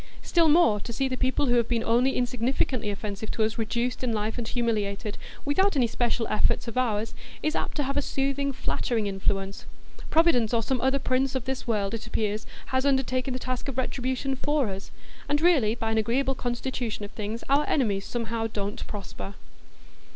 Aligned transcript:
Still 0.23 0.47
more, 0.49 0.79
to 0.79 0.91
see 0.91 1.07
people 1.15 1.45
who 1.45 1.53
have 1.57 1.67
been 1.67 1.83
only 1.83 2.15
insignificantly 2.15 2.89
offensive 2.89 3.29
to 3.33 3.43
us 3.43 3.59
reduced 3.59 4.03
in 4.03 4.11
life 4.11 4.39
and 4.39 4.47
humiliated, 4.47 5.15
without 5.45 5.75
any 5.75 5.85
special 5.85 6.27
effort 6.27 6.67
of 6.67 6.75
ours, 6.75 7.13
is 7.43 7.55
apt 7.55 7.77
to 7.77 7.83
have 7.83 7.97
a 7.97 8.01
soothing, 8.01 8.51
flattering 8.51 9.05
influence. 9.05 9.67
Providence 10.09 10.55
or 10.55 10.63
some 10.63 10.81
other 10.81 10.97
prince 10.97 11.35
of 11.35 11.45
this 11.45 11.67
world, 11.67 11.93
it 11.93 12.07
appears, 12.07 12.47
has 12.73 12.83
undertaken 12.83 13.33
the 13.33 13.37
task 13.39 13.67
of 13.67 13.77
retribution 13.77 14.35
for 14.35 14.69
us; 14.69 14.89
and 15.29 15.39
really, 15.39 15.75
by 15.75 15.91
an 15.91 15.99
agreeable 15.99 16.33
constitution 16.33 17.05
of 17.05 17.11
things, 17.11 17.43
our 17.47 17.69
enemies 17.69 18.03
somehow 18.03 18.47
don't 18.47 18.87
prosper. 18.87 19.35